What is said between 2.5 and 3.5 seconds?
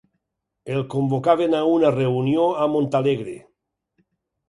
a Montalegre.